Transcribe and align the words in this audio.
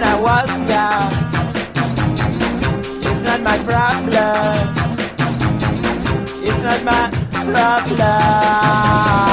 when 0.00 0.08
I 0.08 0.20
was 0.20 0.50
young. 0.70 1.10
It's 3.08 3.22
not 3.24 3.40
my 3.42 3.58
problem. 3.64 4.74
It's 6.42 6.62
not 6.62 6.84
my 6.84 7.10
problem. 7.52 9.29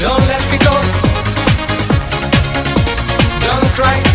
Don't 0.00 0.26
let 0.28 0.50
me 0.50 0.56
go. 0.56 0.72
Don't 3.44 3.70
cry. 3.74 4.09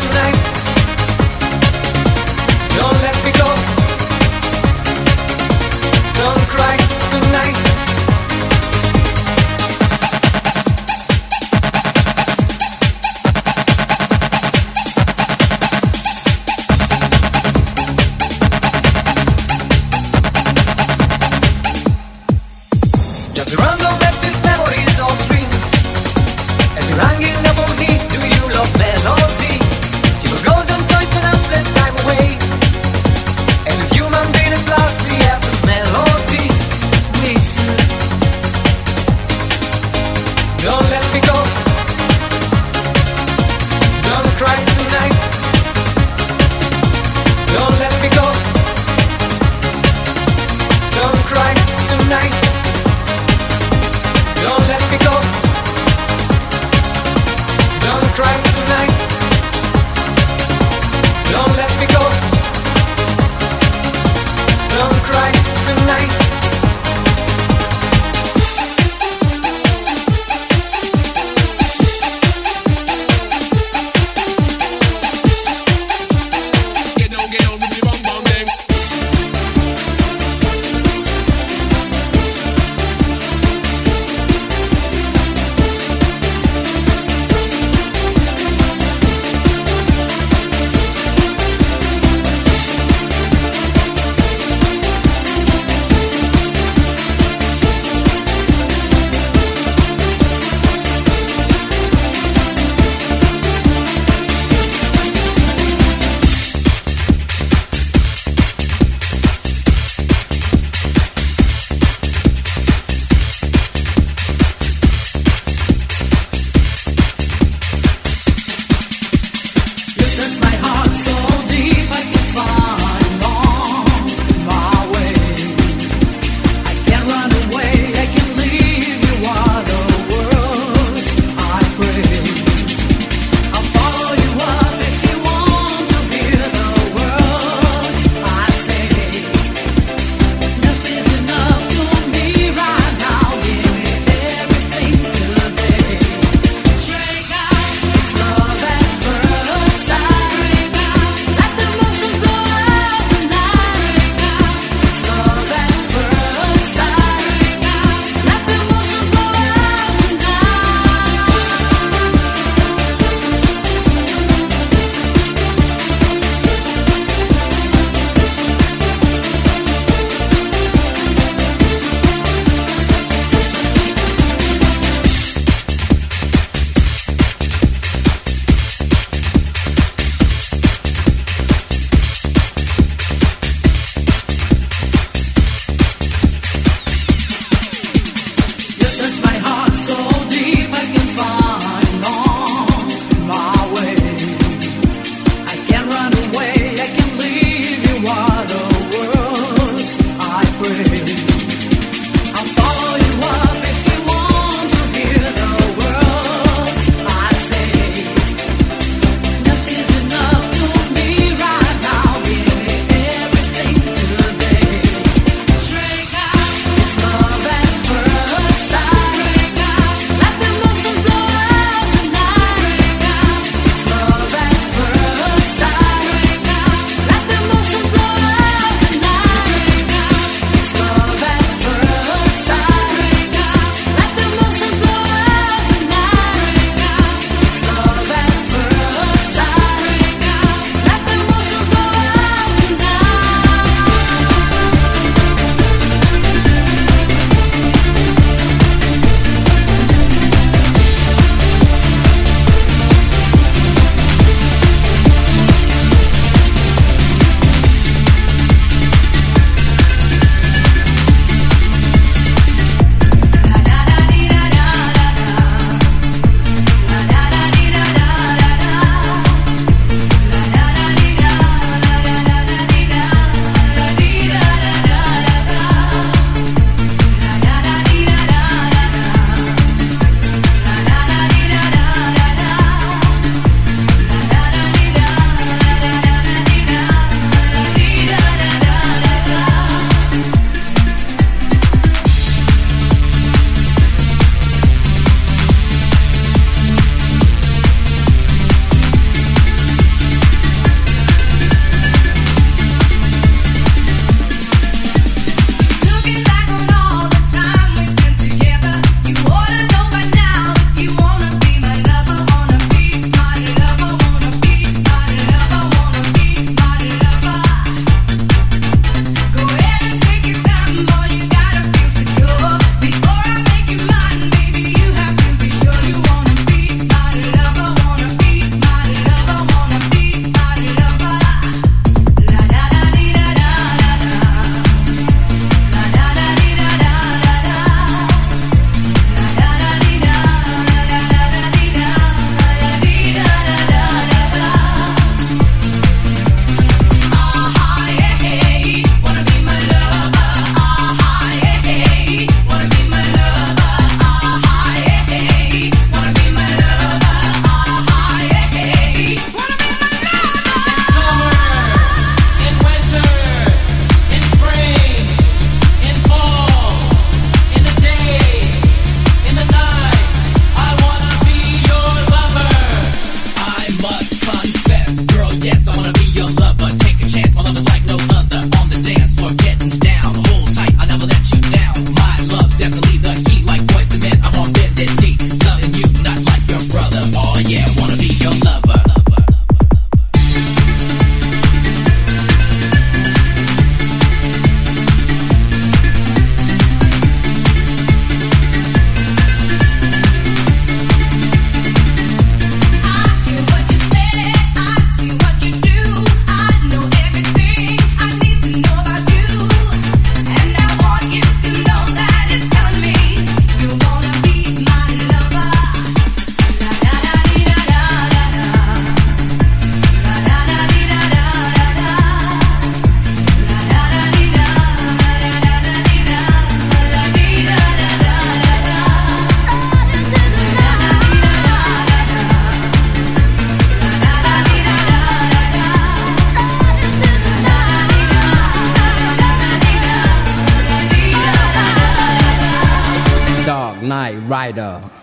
Rider. 444.56 444.95